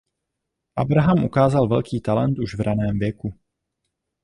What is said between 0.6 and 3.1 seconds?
Abraham ukázal velký talent už v raném